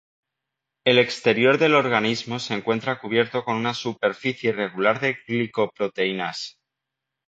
El 0.83 0.97
exterior 0.97 1.59
del 1.59 1.75
organismo 1.75 2.39
se 2.39 2.55
encuentra 2.55 2.97
cubierto 2.99 3.45
con 3.45 3.55
una 3.57 3.75
superficie 3.75 4.49
irregular 4.49 4.99
de 4.99 5.13
glicoproteínas. 5.27 6.57